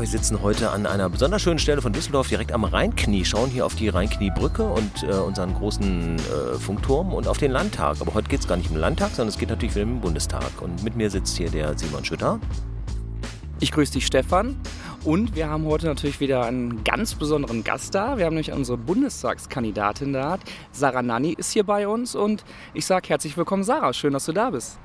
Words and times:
Wir 0.00 0.06
sitzen 0.06 0.40
heute 0.40 0.70
an 0.70 0.86
einer 0.86 1.10
besonders 1.10 1.42
schönen 1.42 1.58
Stelle 1.58 1.82
von 1.82 1.92
Düsseldorf, 1.92 2.28
direkt 2.28 2.52
am 2.52 2.64
Rheinknie, 2.64 3.22
schauen 3.26 3.50
hier 3.50 3.66
auf 3.66 3.74
die 3.74 3.90
Rheinkniebrücke 3.90 4.64
und 4.64 5.02
äh, 5.02 5.12
unseren 5.12 5.52
großen 5.52 6.16
äh, 6.16 6.58
Funkturm 6.58 7.12
und 7.12 7.28
auf 7.28 7.36
den 7.36 7.50
Landtag. 7.50 7.98
Aber 8.00 8.14
heute 8.14 8.30
geht 8.30 8.40
es 8.40 8.48
gar 8.48 8.56
nicht 8.56 8.70
um 8.70 8.76
den 8.76 8.80
Landtag, 8.80 9.10
sondern 9.10 9.28
es 9.28 9.38
geht 9.38 9.50
natürlich 9.50 9.74
wieder 9.74 9.84
um 9.84 9.96
den 9.96 10.00
Bundestag. 10.00 10.62
Und 10.62 10.82
mit 10.82 10.96
mir 10.96 11.10
sitzt 11.10 11.36
hier 11.36 11.50
der 11.50 11.76
Simon 11.76 12.02
Schütter. 12.02 12.40
Ich 13.60 13.72
grüße 13.72 13.92
dich, 13.92 14.06
Stefan. 14.06 14.56
Und 15.04 15.36
wir 15.36 15.50
haben 15.50 15.66
heute 15.66 15.84
natürlich 15.84 16.18
wieder 16.18 16.46
einen 16.46 16.82
ganz 16.82 17.14
besonderen 17.14 17.62
Gast 17.62 17.94
da. 17.94 18.16
Wir 18.16 18.24
haben 18.24 18.34
nämlich 18.34 18.52
unsere 18.52 18.78
Bundestagskandidatin 18.78 20.14
da. 20.14 20.38
Sarah 20.72 21.02
Nanni 21.02 21.34
ist 21.34 21.52
hier 21.52 21.64
bei 21.64 21.86
uns 21.86 22.14
und 22.14 22.42
ich 22.72 22.86
sage 22.86 23.10
herzlich 23.10 23.36
willkommen, 23.36 23.64
Sarah. 23.64 23.92
Schön, 23.92 24.14
dass 24.14 24.24
du 24.24 24.32
da 24.32 24.48
bist. 24.48 24.78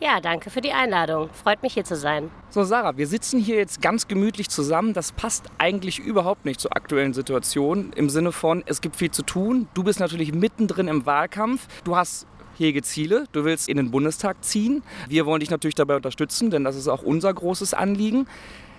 Ja, 0.00 0.20
danke 0.20 0.50
für 0.50 0.60
die 0.60 0.72
Einladung. 0.72 1.30
Freut 1.32 1.62
mich 1.62 1.74
hier 1.74 1.84
zu 1.84 1.96
sein. 1.96 2.30
So, 2.50 2.64
Sarah, 2.64 2.96
wir 2.96 3.06
sitzen 3.06 3.40
hier 3.40 3.56
jetzt 3.56 3.80
ganz 3.80 4.08
gemütlich 4.08 4.50
zusammen. 4.50 4.92
Das 4.92 5.12
passt 5.12 5.44
eigentlich 5.58 5.98
überhaupt 5.98 6.44
nicht 6.44 6.60
zur 6.60 6.76
aktuellen 6.76 7.14
Situation 7.14 7.92
im 7.94 8.10
Sinne 8.10 8.32
von, 8.32 8.62
es 8.66 8.80
gibt 8.80 8.96
viel 8.96 9.10
zu 9.10 9.22
tun. 9.22 9.68
Du 9.74 9.84
bist 9.84 10.00
natürlich 10.00 10.34
mittendrin 10.34 10.88
im 10.88 11.06
Wahlkampf. 11.06 11.66
Du 11.84 11.96
hast 11.96 12.26
hege 12.58 12.82
Ziele. 12.82 13.24
Du 13.32 13.44
willst 13.44 13.68
in 13.68 13.76
den 13.76 13.90
Bundestag 13.90 14.44
ziehen. 14.44 14.82
Wir 15.08 15.26
wollen 15.26 15.40
dich 15.40 15.50
natürlich 15.50 15.74
dabei 15.74 15.96
unterstützen, 15.96 16.50
denn 16.50 16.64
das 16.64 16.76
ist 16.76 16.88
auch 16.88 17.02
unser 17.02 17.32
großes 17.32 17.74
Anliegen. 17.74 18.26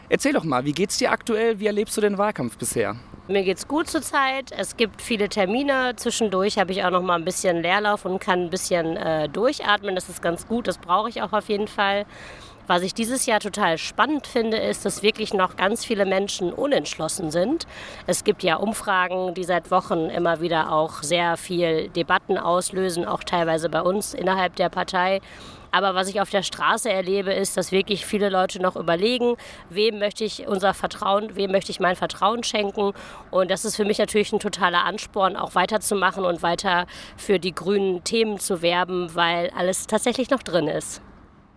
Erzähl 0.09 0.33
doch 0.33 0.43
mal, 0.43 0.65
wie 0.65 0.71
geht's 0.71 0.97
dir 0.97 1.11
aktuell? 1.11 1.59
Wie 1.59 1.65
erlebst 1.65 1.97
du 1.97 2.01
den 2.01 2.17
Wahlkampf 2.17 2.57
bisher? 2.57 2.95
Mir 3.27 3.43
geht's 3.43 3.67
gut 3.67 3.89
zurzeit. 3.89 4.51
Es 4.51 4.77
gibt 4.77 5.01
viele 5.01 5.29
Termine. 5.29 5.93
Zwischendurch 5.95 6.59
habe 6.59 6.71
ich 6.71 6.83
auch 6.83 6.91
noch 6.91 7.01
mal 7.01 7.15
ein 7.15 7.25
bisschen 7.25 7.63
Leerlauf 7.63 8.05
und 8.05 8.19
kann 8.19 8.43
ein 8.43 8.49
bisschen 8.51 8.97
äh, 8.97 9.27
durchatmen. 9.29 9.95
Das 9.95 10.09
ist 10.09 10.21
ganz 10.21 10.47
gut. 10.47 10.67
Das 10.67 10.77
brauche 10.77 11.09
ich 11.09 11.23
auch 11.23 11.33
auf 11.33 11.49
jeden 11.49 11.67
Fall. 11.67 12.05
Was 12.67 12.81
ich 12.81 12.95
dieses 12.95 13.27
Jahr 13.27 13.39
total 13.39 13.77
spannend 13.77 14.25
finde, 14.25 14.57
ist, 14.57 14.85
dass 14.85 15.03
wirklich 15.03 15.35
noch 15.35 15.55
ganz 15.55 15.85
viele 15.85 16.03
Menschen 16.03 16.51
unentschlossen 16.51 17.29
sind. 17.29 17.67
Es 18.07 18.23
gibt 18.23 18.41
ja 18.41 18.55
Umfragen, 18.55 19.35
die 19.35 19.43
seit 19.43 19.69
Wochen 19.69 20.09
immer 20.09 20.41
wieder 20.41 20.71
auch 20.71 21.03
sehr 21.03 21.37
viel 21.37 21.89
Debatten 21.89 22.39
auslösen, 22.39 23.05
auch 23.05 23.23
teilweise 23.23 23.69
bei 23.69 23.81
uns 23.81 24.15
innerhalb 24.15 24.55
der 24.55 24.69
Partei. 24.69 25.21
Aber 25.71 25.93
was 25.93 26.07
ich 26.07 26.21
auf 26.21 26.31
der 26.31 26.41
Straße 26.41 26.89
erlebe, 26.89 27.33
ist, 27.33 27.55
dass 27.55 27.71
wirklich 27.71 28.05
viele 28.05 28.29
Leute 28.29 28.59
noch 28.59 28.75
überlegen, 28.75 29.35
wem 29.69 29.99
möchte 29.99 30.23
ich 30.23 30.47
unser 30.47 30.73
Vertrauen, 30.73 31.35
wem 31.35 31.51
möchte 31.51 31.69
ich 31.69 31.79
mein 31.79 31.95
Vertrauen 31.95 32.43
schenken. 32.43 32.93
Und 33.29 33.51
das 33.51 33.63
ist 33.63 33.75
für 33.75 33.85
mich 33.85 33.99
natürlich 33.99 34.33
ein 34.33 34.39
totaler 34.39 34.85
Ansporn, 34.85 35.35
auch 35.35 35.53
weiterzumachen 35.53 36.25
und 36.25 36.41
weiter 36.41 36.87
für 37.15 37.37
die 37.37 37.53
grünen 37.53 38.03
Themen 38.03 38.39
zu 38.39 38.63
werben, 38.63 39.13
weil 39.13 39.51
alles 39.55 39.85
tatsächlich 39.85 40.31
noch 40.31 40.41
drin 40.41 40.67
ist. 40.67 41.01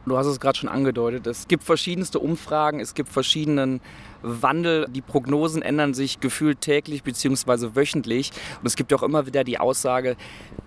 Du 0.07 0.17
hast 0.17 0.27
es 0.27 0.41
gerade 0.41 0.59
schon 0.59 0.69
angedeutet. 0.69 1.27
Es 1.27 1.49
gibt 1.49 1.65
verschiedenste 1.65 2.19
Umfragen, 2.19 2.81
es 2.81 2.95
gibt 2.95 3.11
verschiedenen 3.11 3.81
Wandel. 4.23 4.87
Die 4.89 5.03
Prognosen 5.03 5.61
ändern 5.61 5.93
sich 5.93 6.21
gefühlt 6.21 6.61
täglich 6.61 7.03
bzw. 7.03 7.75
wöchentlich. 7.75 8.31
Und 8.61 8.67
es 8.67 8.77
gibt 8.77 8.93
auch 8.95 9.03
immer 9.03 9.27
wieder 9.27 9.45
die 9.45 9.59
Aussage, 9.59 10.17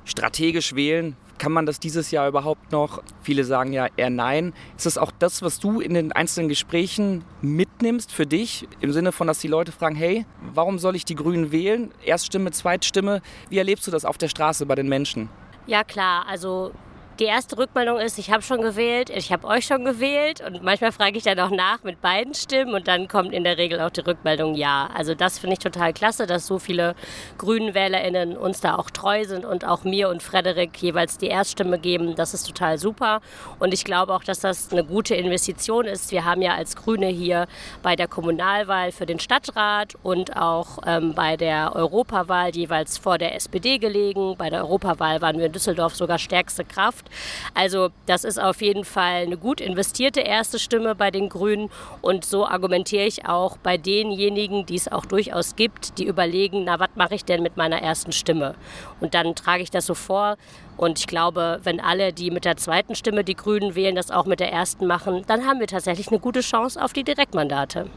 strategisch 0.06 0.76
wählen. 0.76 1.16
Kann 1.40 1.52
man 1.52 1.66
das 1.66 1.80
dieses 1.80 2.12
Jahr 2.12 2.28
überhaupt 2.28 2.72
noch? 2.72 3.02
Viele 3.24 3.44
sagen 3.44 3.74
ja 3.74 3.88
eher 3.98 4.12
nein. 4.12 4.54
Ist 4.78 4.86
das 4.86 5.00
auch 5.00 5.12
das, 5.18 5.42
was 5.42 5.60
du 5.60 5.82
in 5.82 5.96
den 5.96 6.12
einzelnen 6.12 6.50
Gesprächen 6.50 7.24
mitnimmst 7.42 8.12
für 8.12 8.28
dich? 8.28 8.68
Im 8.80 8.92
Sinne 8.92 9.12
von, 9.12 9.26
dass 9.26 9.40
die 9.40 9.48
Leute 9.48 9.72
fragen, 9.72 9.96
hey, 9.96 10.26
warum 10.54 10.78
soll 10.78 10.96
ich 10.96 11.04
die 11.04 11.16
Grünen 11.16 11.52
wählen? 11.52 11.92
Erststimme, 12.06 12.52
Zweitstimme. 12.52 13.24
Wie 13.50 13.58
erlebst 13.58 13.88
du 13.88 13.92
das 13.92 14.06
auf 14.06 14.20
der 14.20 14.28
Straße 14.28 14.68
bei 14.68 14.76
den 14.76 14.88
Menschen? 14.88 15.30
Ja 15.66 15.84
klar, 15.84 16.28
also 16.28 16.74
die 17.22 17.28
erste 17.28 17.56
Rückmeldung 17.56 18.00
ist, 18.00 18.18
ich 18.18 18.32
habe 18.32 18.42
schon 18.42 18.64
gewählt, 18.64 19.12
ich 19.12 19.32
habe 19.32 19.46
euch 19.46 19.68
schon 19.68 19.86
gewählt 19.86 20.42
und 20.42 20.64
manchmal 20.64 20.92
frage 20.92 21.20
ich 21.20 21.24
dann 21.24 21.40
auch 21.40 21.52
nach 21.52 21.84
mit 21.84 22.02
beiden 22.02 22.34
Stimmen 22.34 22.74
und 22.74 22.88
dann 22.88 23.08
kommt 23.08 23.32
in 23.32 23.44
der 23.44 23.60
Regel 23.60 23.80
auch 23.80 23.92
die 23.92 24.00
Rückmeldung 24.00 24.56
ja. 24.56 24.90
Also 24.96 25.14
das 25.14 25.38
finde 25.38 25.54
ich 25.54 25.60
total 25.60 25.94
klasse, 25.94 26.26
dass 26.26 26.48
so 26.48 26.58
viele 26.58 26.96
grünen 27.38 27.76
WählerInnen 27.76 28.36
uns 28.36 28.60
da 28.60 28.76
auch 28.76 28.90
treu 28.90 29.24
sind 29.26 29.46
und 29.46 29.66
auch 29.66 29.84
mir 29.84 30.10
und 30.10 30.24
Frederik 30.24 30.82
jeweils 30.82 31.20
die 31.20 31.28
Erststimme 31.28 31.78
geben. 31.78 32.16
Das 32.16 32.34
ist 32.34 32.48
total 32.48 32.80
super 32.80 33.22
und 33.60 33.72
ich 33.72 33.84
glaube 33.84 34.16
auch, 34.16 34.24
dass 34.24 34.40
das 34.40 34.72
eine 34.72 34.84
gute 34.84 35.14
Investition 35.14 35.86
ist. 35.86 36.12
Wir 36.12 36.26
haben 36.26 36.42
ja 36.42 36.56
als 36.56 36.76
Grüne 36.76 37.06
hier 37.06 37.46
bei 37.84 37.96
der 37.96 38.08
Kommunalwahl 38.08 38.92
für 38.92 39.06
den 39.06 39.20
Stadtrat 39.20 39.94
und 40.02 40.38
auch 40.38 40.80
ähm, 40.88 41.14
bei 41.14 41.38
der 41.38 41.76
Europawahl 41.76 42.50
jeweils 42.56 42.98
vor 42.98 43.20
der 43.20 43.36
SPD 43.36 43.78
gelegen. 43.78 44.38
Bei 44.40 44.50
der 44.50 44.62
Europawahl 44.62 45.22
waren 45.22 45.38
wir 45.38 45.46
in 45.46 45.52
Düsseldorf 45.52 45.96
sogar 45.96 46.18
stärkste 46.18 46.66
Kraft. 46.66 47.11
Also 47.54 47.90
das 48.06 48.24
ist 48.24 48.40
auf 48.40 48.62
jeden 48.62 48.86
Fall 48.86 49.24
eine 49.24 49.38
gut 49.38 49.62
investierte 49.62 50.22
erste 50.22 50.60
Stimme 50.60 50.96
bei 50.96 51.12
den 51.12 51.30
Grünen 51.30 51.70
und 52.02 52.26
so 52.26 52.46
argumentiere 52.46 53.06
ich 53.06 53.28
auch 53.28 53.58
bei 53.58 53.78
denjenigen, 53.78 54.66
die 54.66 54.76
es 54.76 54.92
auch 54.92 55.06
durchaus 55.06 55.56
gibt, 55.56 55.98
die 55.98 56.06
überlegen, 56.06 56.64
na 56.66 56.80
was 56.80 56.90
mache 56.96 57.16
ich 57.16 57.26
denn 57.26 57.44
mit 57.44 57.58
meiner 57.58 57.82
ersten 57.82 58.12
Stimme? 58.12 58.56
Und 59.00 59.14
dann 59.14 59.36
trage 59.36 59.64
ich 59.64 59.72
das 59.72 59.86
so 59.86 59.94
vor 59.94 60.38
und 60.78 61.00
ich 61.00 61.08
glaube, 61.08 61.60
wenn 61.64 61.80
alle, 61.80 62.14
die 62.14 62.32
mit 62.32 62.46
der 62.46 62.58
zweiten 62.58 62.96
Stimme 62.96 63.24
die 63.24 63.36
Grünen 63.36 63.76
wählen, 63.76 63.96
das 63.96 64.12
auch 64.12 64.26
mit 64.26 64.40
der 64.40 64.52
ersten 64.52 64.88
machen, 64.88 65.24
dann 65.28 65.46
haben 65.46 65.60
wir 65.60 65.68
tatsächlich 65.68 66.08
eine 66.08 66.20
gute 66.20 66.42
Chance 66.42 66.82
auf 66.82 66.94
die 66.94 67.04
Direktmandate. 67.04 67.90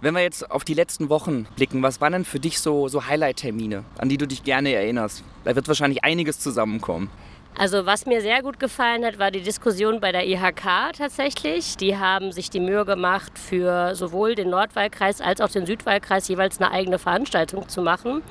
Wenn 0.00 0.14
wir 0.14 0.22
jetzt 0.22 0.48
auf 0.48 0.62
die 0.62 0.74
letzten 0.74 1.08
Wochen 1.08 1.48
blicken, 1.56 1.82
was 1.82 2.00
waren 2.00 2.12
denn 2.12 2.24
für 2.24 2.38
dich 2.38 2.60
so, 2.60 2.86
so 2.86 3.06
Highlight-Termine, 3.06 3.82
an 3.98 4.08
die 4.08 4.16
du 4.16 4.28
dich 4.28 4.44
gerne 4.44 4.72
erinnerst? 4.72 5.24
Da 5.42 5.56
wird 5.56 5.66
wahrscheinlich 5.66 6.04
einiges 6.04 6.38
zusammenkommen. 6.38 7.10
Also 7.58 7.86
was 7.86 8.06
mir 8.06 8.20
sehr 8.20 8.40
gut 8.42 8.60
gefallen 8.60 9.04
hat, 9.04 9.18
war 9.18 9.32
die 9.32 9.40
Diskussion 9.40 9.98
bei 9.98 10.12
der 10.12 10.28
IHK 10.28 10.92
tatsächlich. 10.96 11.76
Die 11.76 11.96
haben 11.96 12.30
sich 12.30 12.50
die 12.50 12.60
Mühe 12.60 12.84
gemacht, 12.84 13.36
für 13.36 13.96
sowohl 13.96 14.36
den 14.36 14.50
Nordwahlkreis 14.50 15.20
als 15.20 15.40
auch 15.40 15.48
den 15.48 15.66
Südwahlkreis 15.66 16.28
jeweils 16.28 16.60
eine 16.60 16.70
eigene 16.70 17.00
Veranstaltung 17.00 17.68
zu 17.68 17.82
machen. 17.82 18.22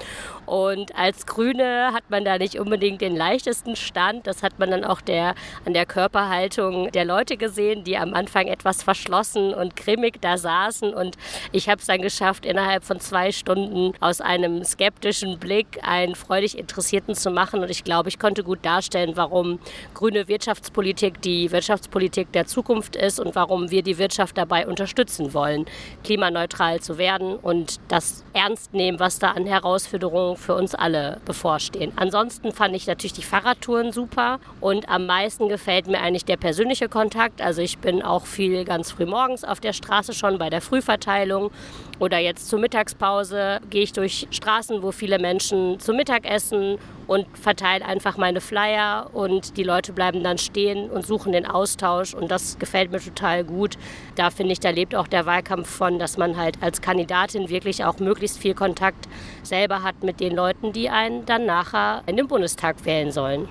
Und 0.45 0.95
als 0.97 1.25
Grüne 1.25 1.91
hat 1.93 2.09
man 2.09 2.23
da 2.23 2.37
nicht 2.37 2.57
unbedingt 2.57 3.01
den 3.01 3.17
leichtesten 3.17 3.75
Stand. 3.75 4.27
Das 4.27 4.43
hat 4.43 4.59
man 4.59 4.71
dann 4.71 4.85
auch 4.85 5.01
der, 5.01 5.35
an 5.65 5.73
der 5.73 5.85
Körperhaltung 5.85 6.89
der 6.93 7.03
Leute 7.03 7.35
gesehen, 7.35 7.83
die 7.83 7.97
am 7.97 8.13
Anfang 8.13 8.47
etwas 8.47 8.81
verschlossen 8.81 9.53
und 9.53 9.75
grimmig 9.75 10.21
da 10.21 10.37
saßen. 10.37 10.93
Und 10.93 11.17
ich 11.51 11.67
habe 11.67 11.81
es 11.81 11.87
dann 11.87 12.01
geschafft, 12.01 12.45
innerhalb 12.45 12.85
von 12.85 13.01
zwei 13.01 13.33
Stunden 13.33 13.93
aus 13.99 14.21
einem 14.21 14.63
skeptischen 14.63 15.37
Blick 15.37 15.79
einen 15.81 16.15
freudig 16.15 16.57
Interessierten 16.57 17.13
zu 17.13 17.29
machen. 17.29 17.61
Und 17.61 17.69
ich 17.69 17.83
glaube, 17.83 18.07
ich 18.07 18.17
konnte 18.17 18.45
gut 18.45 18.59
darstellen, 18.63 19.16
warum 19.17 19.59
grüne 19.93 20.27
Wirtschaftspolitik 20.27 21.21
die 21.21 21.51
Wirtschaftspolitik 21.51 22.31
der 22.31 22.45
Zukunft 22.45 22.95
ist 22.95 23.19
und 23.19 23.35
warum 23.35 23.71
wir 23.71 23.81
die 23.81 23.97
Wirtschaft 23.97 24.37
dabei 24.37 24.67
unterstützen 24.67 25.33
wollen, 25.33 25.65
klimaneutral 26.03 26.79
zu 26.79 26.97
werden 26.97 27.35
und 27.35 27.79
das 27.87 28.23
ernst 28.33 28.73
nehmen, 28.73 28.99
was 28.99 29.19
da 29.19 29.31
an 29.31 29.45
Herausforderungen 29.45 30.37
für 30.37 30.55
uns 30.55 30.75
alle 30.75 31.19
bevorstehen. 31.25 31.91
Ansonsten 31.95 32.51
fand 32.51 32.75
ich 32.75 32.87
natürlich 32.87 33.13
die 33.13 33.23
Fahrradtouren 33.23 33.91
super 33.91 34.39
und 34.61 34.87
am 34.89 35.05
meisten 35.05 35.49
gefällt 35.49 35.87
mir 35.87 35.99
eigentlich 35.99 36.25
der 36.25 36.37
persönliche 36.37 36.89
Kontakt. 36.89 37.41
Also 37.41 37.61
ich 37.61 37.79
bin 37.79 38.01
auch 38.01 38.25
viel 38.25 38.63
ganz 38.65 38.91
früh 38.91 39.05
morgens 39.05 39.43
auf 39.43 39.59
der 39.59 39.73
Straße 39.73 40.13
schon 40.13 40.37
bei 40.37 40.49
der 40.49 40.61
Frühverteilung 40.61 41.51
oder 41.99 42.19
jetzt 42.19 42.47
zur 42.47 42.59
Mittagspause 42.59 43.59
gehe 43.69 43.83
ich 43.83 43.93
durch 43.93 44.27
Straßen, 44.31 44.83
wo 44.83 44.91
viele 44.91 45.19
Menschen 45.19 45.79
zu 45.79 45.93
Mittag 45.93 46.29
essen 46.29 46.77
und 47.07 47.25
verteile 47.37 47.85
einfach 47.85 48.17
meine 48.17 48.41
Flyer 48.41 49.09
und 49.13 49.57
die 49.57 49.63
Leute 49.63 49.93
bleiben 49.93 50.23
dann 50.23 50.37
stehen 50.37 50.89
und 50.89 51.05
suchen 51.05 51.31
den 51.31 51.45
Austausch 51.45 52.13
und 52.13 52.29
das 52.29 52.59
gefällt 52.59 52.91
mir 52.91 52.99
total 52.99 53.43
gut. 53.43 53.77
Da 54.15 54.29
finde 54.29 54.53
ich, 54.53 54.59
da 54.59 54.69
lebt 54.69 54.95
auch 54.95 55.07
der 55.07 55.25
Wahlkampf 55.25 55.69
von, 55.69 55.99
dass 55.99 56.17
man 56.17 56.37
halt 56.37 56.61
als 56.61 56.81
Kandidatin 56.81 57.49
wirklich 57.49 57.83
auch 57.83 57.99
möglichst 57.99 58.37
viel 58.37 58.53
Kontakt 58.53 59.07
selber 59.43 59.83
hat 59.83 60.03
mit 60.03 60.19
den 60.19 60.35
Leuten, 60.35 60.73
die 60.73 60.89
einen 60.89 61.25
dann 61.25 61.45
nachher 61.45 62.03
in 62.05 62.17
den 62.17 62.27
Bundestag 62.27 62.85
wählen 62.85 63.11
sollen. 63.11 63.47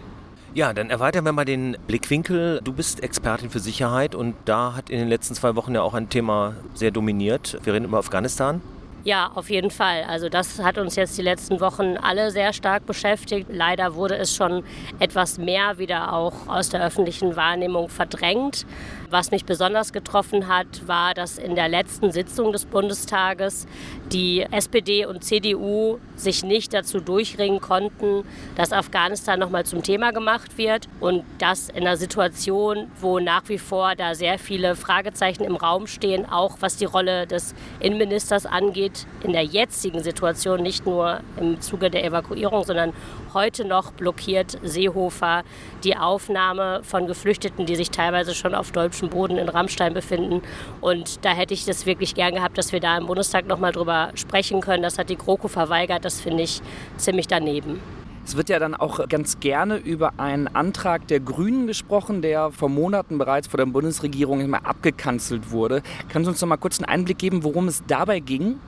Ja, 0.56 0.72
dann 0.72 0.88
erweitern 0.88 1.26
wir 1.26 1.32
mal 1.32 1.44
den 1.44 1.76
Blickwinkel. 1.86 2.62
Du 2.64 2.72
bist 2.72 3.02
Expertin 3.02 3.50
für 3.50 3.60
Sicherheit 3.60 4.14
und 4.14 4.34
da 4.46 4.74
hat 4.74 4.88
in 4.88 4.98
den 4.98 5.06
letzten 5.06 5.34
zwei 5.34 5.54
Wochen 5.54 5.74
ja 5.74 5.82
auch 5.82 5.92
ein 5.92 6.08
Thema 6.08 6.54
sehr 6.72 6.90
dominiert. 6.90 7.58
Wir 7.64 7.74
reden 7.74 7.84
über 7.84 7.98
Afghanistan. 7.98 8.62
Ja, 9.04 9.30
auf 9.34 9.50
jeden 9.50 9.70
Fall. 9.70 10.04
Also 10.08 10.30
das 10.30 10.58
hat 10.60 10.78
uns 10.78 10.96
jetzt 10.96 11.18
die 11.18 11.22
letzten 11.22 11.60
Wochen 11.60 11.98
alle 11.98 12.30
sehr 12.30 12.54
stark 12.54 12.86
beschäftigt. 12.86 13.48
Leider 13.52 13.96
wurde 13.96 14.16
es 14.16 14.34
schon 14.34 14.64
etwas 14.98 15.36
mehr 15.36 15.76
wieder 15.76 16.14
auch 16.14 16.48
aus 16.48 16.70
der 16.70 16.82
öffentlichen 16.82 17.36
Wahrnehmung 17.36 17.90
verdrängt. 17.90 18.64
Was 19.08 19.30
mich 19.30 19.44
besonders 19.44 19.92
getroffen 19.92 20.48
hat, 20.48 20.66
war, 20.88 21.14
dass 21.14 21.38
in 21.38 21.54
der 21.54 21.68
letzten 21.68 22.10
Sitzung 22.10 22.50
des 22.50 22.64
Bundestages 22.64 23.66
die 24.12 24.44
SPD 24.50 25.06
und 25.06 25.22
CDU 25.22 25.98
sich 26.16 26.42
nicht 26.42 26.74
dazu 26.74 27.00
durchringen 27.00 27.60
konnten, 27.60 28.24
dass 28.56 28.72
Afghanistan 28.72 29.38
nochmal 29.38 29.64
zum 29.64 29.84
Thema 29.84 30.10
gemacht 30.10 30.58
wird 30.58 30.88
und 30.98 31.24
das 31.38 31.68
in 31.68 31.86
einer 31.86 31.96
Situation, 31.96 32.90
wo 33.00 33.20
nach 33.20 33.48
wie 33.48 33.58
vor 33.58 33.94
da 33.94 34.16
sehr 34.16 34.40
viele 34.40 34.74
Fragezeichen 34.74 35.44
im 35.44 35.54
Raum 35.54 35.86
stehen, 35.86 36.26
auch 36.28 36.56
was 36.60 36.76
die 36.76 36.84
Rolle 36.84 37.28
des 37.28 37.54
Innenministers 37.78 38.44
angeht, 38.44 39.06
in 39.22 39.32
der 39.32 39.44
jetzigen 39.44 40.02
Situation, 40.02 40.62
nicht 40.62 40.84
nur 40.84 41.20
im 41.38 41.60
Zuge 41.60 41.90
der 41.90 42.04
Evakuierung, 42.04 42.64
sondern 42.64 42.92
heute 43.34 43.64
noch 43.64 43.92
blockiert 43.92 44.58
Seehofer 44.62 45.44
die 45.84 45.96
Aufnahme 45.96 46.80
von 46.82 47.06
Geflüchteten, 47.06 47.66
die 47.66 47.76
sich 47.76 47.90
teilweise 47.90 48.34
schon 48.34 48.54
auf 48.54 48.72
Deutsch 48.72 48.95
deutschen 48.96 49.10
Boden 49.10 49.36
in 49.36 49.48
Rammstein 49.48 49.94
befinden. 49.94 50.42
Und 50.80 51.24
da 51.24 51.30
hätte 51.30 51.54
ich 51.54 51.64
das 51.64 51.86
wirklich 51.86 52.14
gern 52.14 52.34
gehabt, 52.34 52.56
dass 52.56 52.72
wir 52.72 52.80
da 52.80 52.96
im 52.96 53.06
Bundestag 53.06 53.46
nochmal 53.46 53.72
drüber 53.72 54.10
sprechen 54.14 54.60
können. 54.60 54.82
Das 54.82 54.98
hat 54.98 55.10
die 55.10 55.16
GroKo 55.16 55.48
verweigert. 55.48 56.04
Das 56.04 56.20
finde 56.20 56.42
ich 56.42 56.62
ziemlich 56.96 57.26
daneben. 57.26 57.80
Es 58.24 58.36
wird 58.36 58.48
ja 58.48 58.58
dann 58.58 58.74
auch 58.74 59.06
ganz 59.08 59.38
gerne 59.38 59.76
über 59.76 60.14
einen 60.18 60.48
Antrag 60.48 61.06
der 61.06 61.20
Grünen 61.20 61.68
gesprochen, 61.68 62.22
der 62.22 62.50
vor 62.50 62.68
Monaten 62.68 63.18
bereits 63.18 63.46
vor 63.46 63.58
der 63.58 63.66
Bundesregierung 63.66 64.40
immer 64.40 64.66
abgekanzelt 64.66 65.52
wurde. 65.52 65.82
Kannst 66.08 66.26
du 66.26 66.30
uns 66.30 66.40
noch 66.40 66.48
mal 66.48 66.56
kurz 66.56 66.78
einen 66.80 66.86
Einblick 66.86 67.18
geben, 67.18 67.44
worum 67.44 67.68
es 67.68 67.84
dabei 67.86 68.18
ging? 68.18 68.58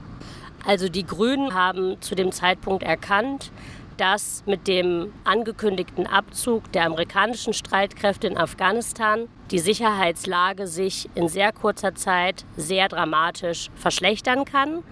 Also 0.64 0.88
die 0.88 1.04
Grünen 1.04 1.54
haben 1.54 2.00
zu 2.00 2.14
dem 2.14 2.30
Zeitpunkt 2.30 2.84
erkannt, 2.84 3.50
dass 3.98 4.42
mit 4.46 4.66
dem 4.66 5.12
angekündigten 5.24 6.06
Abzug 6.06 6.72
der 6.72 6.86
amerikanischen 6.86 7.52
Streitkräfte 7.52 8.26
in 8.26 8.38
Afghanistan 8.38 9.28
die 9.50 9.58
Sicherheitslage 9.58 10.66
sich 10.66 11.10
in 11.14 11.28
sehr 11.28 11.52
kurzer 11.52 11.94
Zeit 11.94 12.44
sehr 12.56 12.88
dramatisch 12.88 13.70
verschlechtern 13.76 14.44
kann 14.44 14.82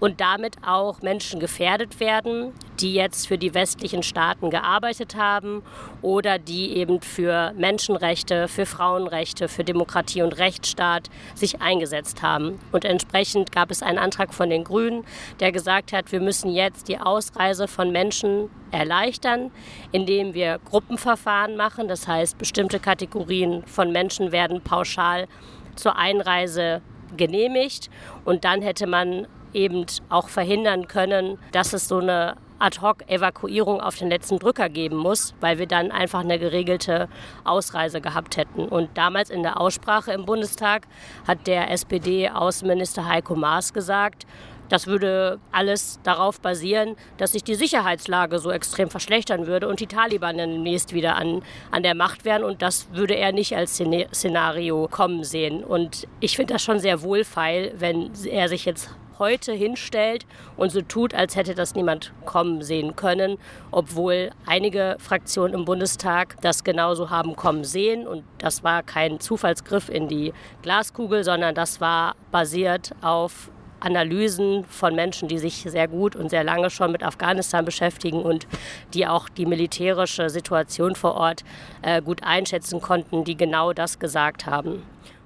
und 0.00 0.20
damit 0.20 0.56
auch 0.66 1.02
Menschen 1.02 1.38
gefährdet 1.38 2.00
werden, 2.00 2.52
die 2.80 2.94
jetzt 2.94 3.28
für 3.28 3.38
die 3.38 3.54
westlichen 3.54 4.02
Staaten 4.02 4.50
gearbeitet 4.50 5.14
haben 5.14 5.62
oder 6.02 6.38
die 6.38 6.76
eben 6.76 7.02
für 7.02 7.52
Menschenrechte, 7.56 8.48
für 8.48 8.64
Frauenrechte, 8.64 9.48
für 9.48 9.62
Demokratie 9.62 10.22
und 10.22 10.38
Rechtsstaat 10.38 11.10
sich 11.34 11.60
eingesetzt 11.60 12.22
haben. 12.22 12.58
Und 12.72 12.84
entsprechend 12.86 13.52
gab 13.52 13.70
es 13.70 13.82
einen 13.82 13.98
Antrag 13.98 14.32
von 14.32 14.48
den 14.48 14.64
Grünen, 14.64 15.04
der 15.38 15.52
gesagt 15.52 15.92
hat, 15.92 16.10
wir 16.10 16.20
müssen 16.20 16.50
jetzt 16.50 16.88
die 16.88 16.98
Ausreise 16.98 17.68
von 17.68 17.92
Menschen 17.92 18.48
erleichtern, 18.70 19.50
indem 19.92 20.32
wir 20.32 20.58
Gruppenverfahren 20.64 21.56
machen. 21.56 21.88
Das 21.88 22.08
heißt, 22.08 22.38
bestimmte 22.38 22.80
Kategorien 22.80 23.64
von 23.66 23.92
Menschen 23.92 24.32
werden 24.32 24.62
pauschal 24.62 25.28
zur 25.76 25.96
Einreise 25.96 26.80
genehmigt 27.16 27.90
und 28.24 28.44
dann 28.44 28.62
hätte 28.62 28.86
man 28.86 29.26
eben 29.52 29.86
auch 30.08 30.28
verhindern 30.28 30.88
können, 30.88 31.38
dass 31.52 31.72
es 31.72 31.88
so 31.88 31.98
eine 31.98 32.36
Ad-hoc-Evakuierung 32.60 33.80
auf 33.80 33.96
den 33.96 34.08
letzten 34.08 34.38
Drücker 34.38 34.68
geben 34.68 34.96
muss, 34.96 35.34
weil 35.40 35.58
wir 35.58 35.66
dann 35.66 35.90
einfach 35.90 36.20
eine 36.20 36.38
geregelte 36.38 37.08
Ausreise 37.44 38.00
gehabt 38.00 38.36
hätten. 38.36 38.66
Und 38.66 38.90
damals 38.96 39.30
in 39.30 39.42
der 39.42 39.60
Aussprache 39.60 40.12
im 40.12 40.26
Bundestag 40.26 40.86
hat 41.26 41.46
der 41.46 41.70
SPD-Außenminister 41.70 43.08
Heiko 43.08 43.34
Maas 43.34 43.72
gesagt, 43.72 44.26
das 44.68 44.86
würde 44.86 45.40
alles 45.50 45.98
darauf 46.04 46.40
basieren, 46.40 46.94
dass 47.16 47.32
sich 47.32 47.42
die 47.42 47.56
Sicherheitslage 47.56 48.38
so 48.38 48.52
extrem 48.52 48.88
verschlechtern 48.88 49.48
würde 49.48 49.66
und 49.66 49.80
die 49.80 49.88
Taliban 49.88 50.36
demnächst 50.36 50.94
wieder 50.94 51.16
an, 51.16 51.42
an 51.72 51.82
der 51.82 51.96
Macht 51.96 52.24
wären. 52.24 52.44
Und 52.44 52.62
das 52.62 52.88
würde 52.92 53.16
er 53.16 53.32
nicht 53.32 53.56
als 53.56 53.74
Szenario 53.74 54.86
kommen 54.88 55.24
sehen. 55.24 55.64
Und 55.64 56.06
ich 56.20 56.36
finde 56.36 56.54
das 56.54 56.62
schon 56.62 56.78
sehr 56.78 57.02
wohlfeil, 57.02 57.74
wenn 57.78 58.12
er 58.24 58.48
sich 58.48 58.64
jetzt 58.64 58.90
heute 59.20 59.52
hinstellt 59.52 60.26
und 60.56 60.72
so 60.72 60.80
tut, 60.82 61.14
als 61.14 61.36
hätte 61.36 61.54
das 61.54 61.76
niemand 61.76 62.12
kommen 62.24 62.62
sehen 62.62 62.96
können, 62.96 63.38
obwohl 63.70 64.32
einige 64.46 64.96
Fraktionen 64.98 65.54
im 65.54 65.64
Bundestag 65.64 66.36
das 66.40 66.64
genauso 66.64 67.10
haben 67.10 67.36
kommen 67.36 67.62
sehen. 67.62 68.08
Und 68.08 68.24
das 68.38 68.64
war 68.64 68.82
kein 68.82 69.20
Zufallsgriff 69.20 69.88
in 69.88 70.08
die 70.08 70.32
Glaskugel, 70.62 71.22
sondern 71.22 71.54
das 71.54 71.80
war 71.80 72.16
basiert 72.32 72.92
auf 73.02 73.50
Analysen 73.80 74.64
von 74.64 74.94
Menschen, 74.94 75.28
die 75.28 75.38
sich 75.38 75.64
sehr 75.66 75.88
gut 75.88 76.14
und 76.14 76.28
sehr 76.28 76.44
lange 76.44 76.70
schon 76.70 76.92
mit 76.92 77.02
Afghanistan 77.02 77.64
beschäftigen 77.64 78.22
und 78.22 78.46
die 78.94 79.06
auch 79.06 79.28
die 79.28 79.46
militärische 79.46 80.30
Situation 80.30 80.94
vor 80.94 81.14
Ort 81.14 81.44
äh, 81.82 82.02
gut 82.02 82.22
einschätzen 82.22 82.80
konnten, 82.80 83.24
die 83.24 83.36
genau 83.36 83.72
das 83.72 83.98
gesagt 83.98 84.46
haben. 84.46 84.82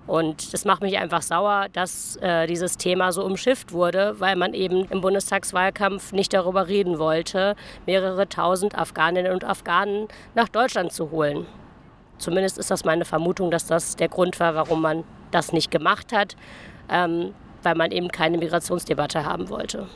Und 0.07 0.53
das 0.53 0.65
macht 0.65 0.83
mich 0.83 0.99
einfach 0.99 1.23
sauer, 1.23 1.67
dass 1.73 2.17
äh, 2.17 2.47
dieses 2.47 2.77
Thema 2.77 3.11
so 3.13 3.25
umschifft 3.25 3.73
wurde, 3.73 4.21
weil 4.21 4.37
man 4.37 4.53
eben 4.53 4.85
im 4.91 5.01
Bundestagswahlkampf 5.01 6.13
nicht 6.13 6.35
darüber 6.35 6.69
reden 6.69 6.99
wollte, 6.99 7.57
mehrere 7.87 8.29
tausend 8.29 8.77
Afghaninnen 8.77 9.33
und 9.33 9.45
Afghanen 9.45 10.09
nach 10.35 10.49
Deutschland 10.49 10.93
zu 10.93 11.11
holen. 11.11 11.47
Zumindest 12.19 12.59
ist 12.59 12.71
das 12.71 12.85
meine 12.85 13.05
Vermutung, 13.05 13.51
dass 13.51 13.67
das 13.67 13.97
der 13.97 14.09
Grund 14.09 14.39
war, 14.41 14.55
warum 14.55 14.83
man 14.83 15.05
das 15.31 15.53
nicht 15.53 15.71
gemacht 15.71 16.13
hat, 16.13 16.37
ähm, 16.91 17.35
weil 17.63 17.75
man 17.75 17.91
eben 17.91 18.09
keine 18.09 18.39
Migrationsdebatte 18.39 19.25
haben 19.25 19.49
wollte. 19.49 19.87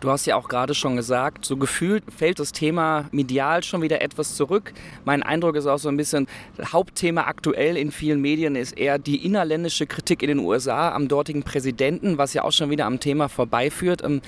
Du 0.00 0.10
hast 0.10 0.26
ja 0.26 0.36
auch 0.36 0.48
gerade 0.48 0.74
schon 0.74 0.96
gesagt, 0.96 1.44
so 1.44 1.56
gefühlt 1.56 2.04
fällt 2.14 2.38
das 2.38 2.52
Thema 2.52 3.06
medial 3.12 3.62
schon 3.62 3.80
wieder 3.80 4.02
etwas 4.02 4.34
zurück. 4.34 4.72
Mein 5.04 5.22
Eindruck 5.22 5.56
ist 5.56 5.66
auch 5.66 5.78
so 5.78 5.88
ein 5.88 5.96
bisschen, 5.96 6.26
Hauptthema 6.62 7.22
aktuell 7.22 7.76
in 7.76 7.90
vielen 7.90 8.20
Medien 8.20 8.56
ist 8.56 8.76
eher 8.76 8.98
die 8.98 9.24
innerländische 9.24 9.86
Kritik 9.86 10.22
in 10.22 10.28
den 10.28 10.40
USA 10.40 10.92
am 10.92 11.08
dortigen 11.08 11.42
Präsidenten, 11.42 12.18
was 12.18 12.34
ja 12.34 12.42
auch 12.42 12.52
schon 12.52 12.70
wieder 12.70 12.86
am 12.86 13.00
Thema 13.00 13.28
vorbeiführt. 13.28 14.02
Ähm, 14.04 14.20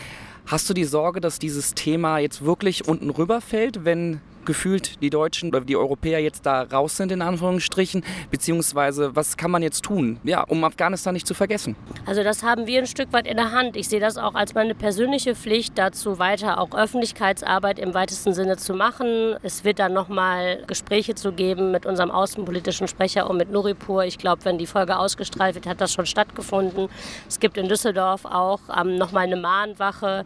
hast 0.47 0.71
du 0.71 0.75
die 0.75 0.85
Sorge, 0.85 1.21
dass 1.21 1.39
dieses 1.39 1.75
Thema 1.75 2.19
jetzt 2.19 2.45
wirklich 2.45 2.87
unten 2.89 3.11
rüberfällt, 3.11 3.85
wenn 3.85 4.21
gefühlt 4.47 5.03
die 5.03 5.11
Deutschen 5.11 5.51
oder 5.51 5.61
die 5.61 5.77
Europäer 5.77 6.21
jetzt 6.21 6.47
da 6.47 6.63
raus 6.63 6.97
sind, 6.97 7.13
in 7.13 7.23
Anführungsstrichen? 7.23 8.05
Beziehungsweise, 8.31 9.15
was 9.15 9.37
kann 9.37 9.51
man 9.51 9.63
jetzt 9.63 9.83
tun, 9.83 10.19
ja, 10.25 10.43
um 10.43 10.65
Afghanistan 10.65 11.13
nicht 11.13 11.27
zu 11.27 11.35
vergessen? 11.35 11.77
Also 12.07 12.23
das 12.23 12.43
haben 12.43 12.67
wir 12.67 12.79
ein 12.79 12.87
Stück 12.87 13.13
weit 13.13 13.27
in 13.27 13.37
der 13.37 13.53
Hand. 13.53 13.77
Ich 13.77 13.89
sehe 13.89 14.01
das 14.01 14.17
auch 14.17 14.35
als 14.35 14.55
meine 14.55 14.75
persönliche 14.75 15.35
Pflicht, 15.35 15.77
dazu 15.77 16.19
weiter 16.19 16.59
auch 16.59 16.73
Öffentlichkeitsarbeit 16.73 17.79
im 17.79 17.95
weitesten 17.95 18.33
Sinne 18.33 18.57
zu 18.57 18.75
machen. 18.75 19.37
Es 19.43 19.65
wird 19.65 19.79
dann 19.79 19.93
nochmal 19.93 20.63
Gespräche 20.67 21.15
zu 21.15 21.33
geben 21.33 21.73
mit 21.73 21.87
unserem 21.87 22.11
außenpolitischen 22.11 22.89
Sprecher 22.89 23.29
und 23.29 23.37
mit 23.37 23.51
Nuripur. 23.51 24.05
Ich 24.05 24.19
glaube, 24.19 24.45
wenn 24.45 24.59
die 24.59 24.67
Folge 24.67 24.99
ausgestrahlt 24.99 25.55
wird, 25.55 25.67
hat 25.67 25.81
das 25.81 25.93
schon 25.93 26.07
stattgefunden. 26.07 26.89
Es 27.29 27.41
gibt 27.41 27.59
in 27.59 27.69
Düsseldorf 27.69 28.25
auch 28.25 28.61
ähm, 28.79 28.97
nochmal 28.97 29.25
eine 29.25 29.37
Mahnwache. 29.37 30.25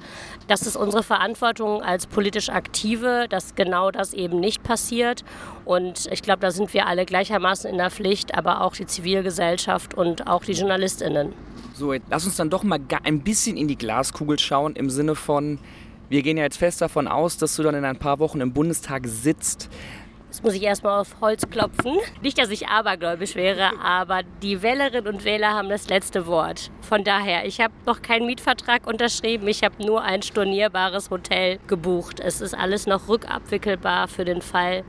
Das 0.48 0.62
ist 0.62 0.76
unsere 0.76 1.02
Verantwortung 1.02 1.82
als 1.82 2.06
politisch 2.06 2.50
Aktive, 2.50 3.26
dass 3.28 3.54
genau 3.54 3.90
das 4.10 4.14
eben 4.18 4.40
nicht 4.40 4.62
passiert. 4.62 5.24
Und 5.64 6.08
ich 6.10 6.22
glaube, 6.22 6.40
da 6.40 6.50
sind 6.50 6.74
wir 6.74 6.86
alle 6.86 7.06
gleichermaßen 7.06 7.70
in 7.70 7.78
der 7.78 7.90
Pflicht, 7.90 8.34
aber 8.34 8.62
auch 8.62 8.74
die 8.74 8.86
Zivilgesellschaft 8.86 9.94
und 9.94 10.26
auch 10.26 10.44
die 10.44 10.52
JournalistInnen. 10.52 11.32
So, 11.74 11.94
lass 12.10 12.26
uns 12.26 12.36
dann 12.36 12.50
doch 12.50 12.62
mal 12.62 12.78
ein 13.04 13.20
bisschen 13.20 13.56
in 13.56 13.68
die 13.68 13.76
Glaskugel 13.76 14.38
schauen, 14.38 14.76
im 14.76 14.90
Sinne 14.90 15.14
von, 15.14 15.58
wir 16.08 16.22
gehen 16.22 16.36
ja 16.36 16.44
jetzt 16.44 16.58
fest 16.58 16.80
davon 16.80 17.08
aus, 17.08 17.38
dass 17.38 17.56
du 17.56 17.62
dann 17.62 17.74
in 17.74 17.84
ein 17.84 17.96
paar 17.96 18.18
Wochen 18.18 18.40
im 18.40 18.52
Bundestag 18.52 19.06
sitzt. 19.06 19.70
Jetzt 20.30 20.44
muss 20.44 20.54
ich 20.54 20.62
erstmal 20.62 21.00
auf 21.00 21.16
Holz 21.20 21.50
klopfen. 21.50 21.98
Nicht, 22.22 22.38
dass 22.38 22.50
ich 22.50 22.68
abergläubisch 22.68 23.34
wäre, 23.34 23.72
aber 23.82 24.20
die 24.42 24.62
Wählerinnen 24.62 25.12
und 25.12 25.24
Wähler 25.24 25.54
haben 25.54 25.68
das 25.68 25.88
letzte 25.88 26.24
Wort. 26.28 26.70
Von 26.82 27.02
daher, 27.02 27.46
ich 27.46 27.60
habe 27.60 27.74
noch 27.84 28.00
keinen 28.00 28.26
Mietvertrag 28.26 28.86
unterschrieben. 28.86 29.48
Ich 29.48 29.64
habe 29.64 29.84
nur 29.84 30.02
ein 30.02 30.22
stornierbares 30.22 31.10
Hotel 31.10 31.58
gebucht. 31.66 32.20
Es 32.20 32.40
ist 32.40 32.54
alles 32.54 32.86
noch 32.86 33.08
rückabwickelbar 33.08 34.06
für 34.06 34.24
den 34.24 34.40
Fall, 34.40 34.84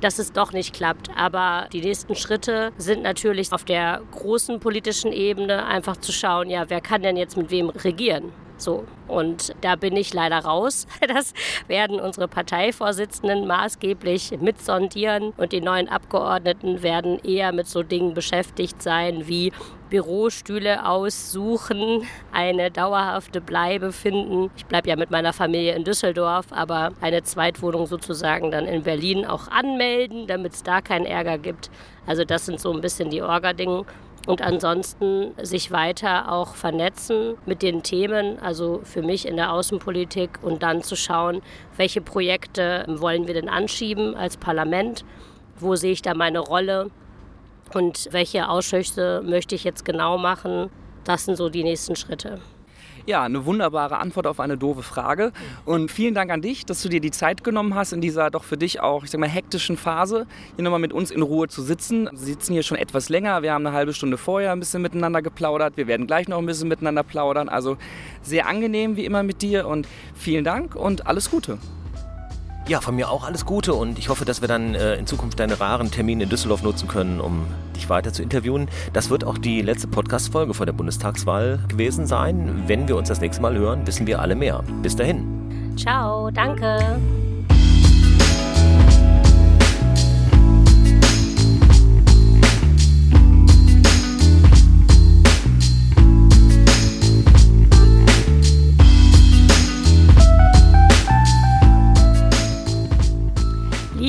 dass 0.00 0.18
es 0.18 0.32
doch 0.32 0.52
nicht 0.52 0.74
klappt. 0.74 1.08
Aber 1.16 1.68
die 1.72 1.82
nächsten 1.82 2.16
Schritte 2.16 2.72
sind 2.76 3.04
natürlich 3.04 3.52
auf 3.52 3.62
der 3.62 4.02
großen 4.10 4.58
politischen 4.58 5.12
Ebene 5.12 5.66
einfach 5.66 5.98
zu 5.98 6.10
schauen, 6.10 6.50
ja, 6.50 6.68
wer 6.68 6.80
kann 6.80 7.02
denn 7.02 7.16
jetzt 7.16 7.36
mit 7.36 7.52
wem 7.52 7.70
regieren? 7.70 8.32
So, 8.60 8.84
und 9.08 9.54
da 9.62 9.76
bin 9.76 9.96
ich 9.96 10.12
leider 10.14 10.38
raus. 10.38 10.86
Das 11.10 11.34
werden 11.66 11.98
unsere 11.98 12.28
Parteivorsitzenden 12.28 13.46
maßgeblich 13.46 14.38
mitsondieren 14.40 15.32
und 15.36 15.50
die 15.50 15.60
neuen 15.60 15.88
Abgeordneten 15.88 16.82
werden 16.82 17.18
eher 17.24 17.52
mit 17.52 17.66
so 17.66 17.82
Dingen 17.82 18.14
beschäftigt 18.14 18.80
sein 18.80 19.26
wie 19.26 19.52
Bürostühle 19.90 20.86
aussuchen, 20.86 22.06
eine 22.32 22.70
dauerhafte 22.70 23.40
Bleibe 23.40 23.92
finden. 23.92 24.50
Ich 24.56 24.66
bleibe 24.66 24.88
ja 24.88 24.94
mit 24.94 25.10
meiner 25.10 25.32
Familie 25.32 25.74
in 25.74 25.82
Düsseldorf, 25.82 26.46
aber 26.50 26.92
eine 27.00 27.24
Zweitwohnung 27.24 27.86
sozusagen 27.86 28.52
dann 28.52 28.66
in 28.66 28.84
Berlin 28.84 29.26
auch 29.26 29.48
anmelden, 29.48 30.28
damit 30.28 30.52
es 30.52 30.62
da 30.62 30.80
keinen 30.80 31.06
Ärger 31.06 31.38
gibt. 31.38 31.70
Also 32.06 32.24
das 32.24 32.46
sind 32.46 32.60
so 32.60 32.72
ein 32.72 32.80
bisschen 32.80 33.10
die 33.10 33.22
Orga-Dinge 33.22 33.84
und 34.26 34.42
ansonsten 34.42 35.32
sich 35.42 35.70
weiter 35.70 36.30
auch 36.30 36.54
vernetzen 36.54 37.36
mit 37.46 37.62
den 37.62 37.82
Themen, 37.82 38.38
also 38.38 38.80
für 38.84 39.02
mich 39.02 39.26
in 39.26 39.36
der 39.36 39.52
Außenpolitik 39.52 40.38
und 40.42 40.62
dann 40.62 40.82
zu 40.82 40.96
schauen, 40.96 41.42
welche 41.76 42.00
Projekte 42.00 42.84
wollen 42.86 43.26
wir 43.26 43.34
denn 43.34 43.48
anschieben 43.48 44.14
als 44.14 44.36
Parlament, 44.36 45.04
wo 45.58 45.74
sehe 45.74 45.92
ich 45.92 46.02
da 46.02 46.14
meine 46.14 46.40
Rolle 46.40 46.90
und 47.74 48.08
welche 48.10 48.48
Ausschüsse 48.48 49.22
möchte 49.24 49.54
ich 49.54 49.64
jetzt 49.64 49.84
genau 49.84 50.18
machen. 50.18 50.70
Das 51.04 51.24
sind 51.24 51.36
so 51.36 51.48
die 51.48 51.64
nächsten 51.64 51.96
Schritte. 51.96 52.40
Ja, 53.06 53.22
eine 53.22 53.46
wunderbare 53.46 53.98
Antwort 53.98 54.26
auf 54.26 54.40
eine 54.40 54.56
doofe 54.56 54.82
Frage. 54.82 55.32
Und 55.64 55.90
vielen 55.90 56.14
Dank 56.14 56.30
an 56.30 56.42
dich, 56.42 56.66
dass 56.66 56.82
du 56.82 56.88
dir 56.88 57.00
die 57.00 57.10
Zeit 57.10 57.42
genommen 57.44 57.74
hast, 57.74 57.92
in 57.92 58.00
dieser 58.00 58.30
doch 58.30 58.44
für 58.44 58.56
dich 58.56 58.80
auch, 58.80 59.04
ich 59.04 59.10
sag 59.10 59.20
mal, 59.20 59.28
hektischen 59.28 59.76
Phase, 59.76 60.26
hier 60.56 60.64
nochmal 60.64 60.80
mit 60.80 60.92
uns 60.92 61.10
in 61.10 61.22
Ruhe 61.22 61.48
zu 61.48 61.62
sitzen. 61.62 62.08
Wir 62.12 62.18
sitzen 62.18 62.52
hier 62.52 62.62
schon 62.62 62.76
etwas 62.76 63.08
länger. 63.08 63.42
Wir 63.42 63.52
haben 63.52 63.66
eine 63.66 63.74
halbe 63.74 63.94
Stunde 63.94 64.18
vorher 64.18 64.52
ein 64.52 64.60
bisschen 64.60 64.82
miteinander 64.82 65.22
geplaudert. 65.22 65.76
Wir 65.76 65.86
werden 65.86 66.06
gleich 66.06 66.28
noch 66.28 66.38
ein 66.38 66.46
bisschen 66.46 66.68
miteinander 66.68 67.02
plaudern. 67.02 67.48
Also 67.48 67.76
sehr 68.22 68.46
angenehm 68.46 68.96
wie 68.96 69.04
immer 69.04 69.22
mit 69.22 69.42
dir 69.42 69.66
und 69.66 69.88
vielen 70.14 70.44
Dank 70.44 70.76
und 70.76 71.06
alles 71.06 71.30
Gute. 71.30 71.58
Ja, 72.70 72.80
von 72.80 72.94
mir 72.94 73.10
auch 73.10 73.24
alles 73.24 73.46
Gute 73.46 73.74
und 73.74 73.98
ich 73.98 74.10
hoffe, 74.10 74.24
dass 74.24 74.42
wir 74.42 74.46
dann 74.46 74.76
äh, 74.76 74.94
in 74.94 75.04
Zukunft 75.04 75.40
deine 75.40 75.58
raren 75.58 75.90
Termine 75.90 76.22
in 76.22 76.28
Düsseldorf 76.30 76.62
nutzen 76.62 76.86
können, 76.86 77.20
um 77.20 77.48
dich 77.74 77.90
weiter 77.90 78.12
zu 78.12 78.22
interviewen. 78.22 78.68
Das 78.92 79.10
wird 79.10 79.24
auch 79.24 79.38
die 79.38 79.60
letzte 79.60 79.88
Podcast-Folge 79.88 80.54
vor 80.54 80.66
der 80.66 80.72
Bundestagswahl 80.72 81.58
gewesen 81.66 82.06
sein. 82.06 82.62
Wenn 82.68 82.86
wir 82.86 82.94
uns 82.94 83.08
das 83.08 83.20
nächste 83.20 83.42
Mal 83.42 83.58
hören, 83.58 83.88
wissen 83.88 84.06
wir 84.06 84.20
alle 84.20 84.36
mehr. 84.36 84.62
Bis 84.82 84.94
dahin. 84.94 85.74
Ciao, 85.76 86.30
danke. 86.30 87.00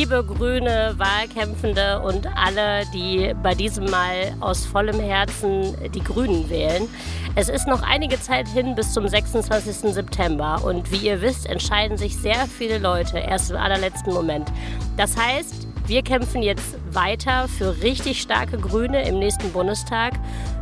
Liebe 0.01 0.23
grüne 0.23 0.95
Wahlkämpfende 0.97 2.01
und 2.01 2.25
alle, 2.35 2.87
die 2.91 3.35
bei 3.43 3.53
diesem 3.53 3.85
Mal 3.85 4.33
aus 4.39 4.65
vollem 4.65 4.99
Herzen 4.99 5.75
die 5.93 6.03
Grünen 6.03 6.49
wählen. 6.49 6.87
Es 7.35 7.49
ist 7.49 7.67
noch 7.67 7.83
einige 7.83 8.19
Zeit 8.19 8.47
hin 8.47 8.73
bis 8.73 8.93
zum 8.93 9.07
26. 9.07 9.93
September 9.93 10.59
und 10.65 10.91
wie 10.91 11.05
ihr 11.05 11.21
wisst, 11.21 11.45
entscheiden 11.45 11.97
sich 11.97 12.17
sehr 12.17 12.47
viele 12.47 12.79
Leute 12.79 13.19
erst 13.19 13.51
im 13.51 13.57
allerletzten 13.57 14.11
Moment. 14.11 14.51
Das 14.97 15.15
heißt, 15.15 15.67
wir 15.85 16.01
kämpfen 16.01 16.41
jetzt 16.41 16.77
weiter 16.91 17.47
für 17.47 17.83
richtig 17.83 18.23
starke 18.23 18.57
Grüne 18.57 19.07
im 19.07 19.19
nächsten 19.19 19.51
Bundestag, 19.51 20.13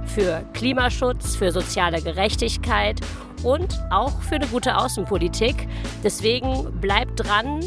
für 0.06 0.44
Klimaschutz, 0.52 1.38
für 1.38 1.54
soziale 1.54 2.02
Gerechtigkeit 2.02 3.00
und 3.44 3.80
auch 3.90 4.22
für 4.22 4.36
eine 4.36 4.48
gute 4.48 4.76
Außenpolitik. 4.76 5.66
Deswegen 6.04 6.74
bleibt 6.82 7.26
dran, 7.26 7.62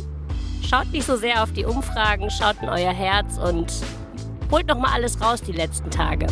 Schaut 0.69 0.90
nicht 0.92 1.07
so 1.07 1.16
sehr 1.16 1.42
auf 1.42 1.52
die 1.52 1.64
Umfragen, 1.64 2.31
schaut 2.31 2.57
in 2.62 2.69
euer 2.69 2.92
Herz 2.92 3.37
und 3.38 3.73
holt 4.50 4.66
noch 4.66 4.78
mal 4.78 4.92
alles 4.92 5.21
raus 5.21 5.42
die 5.42 5.52
letzten 5.52 5.90
Tage. 5.90 6.26